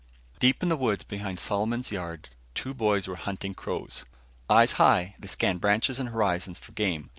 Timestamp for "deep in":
0.39-0.69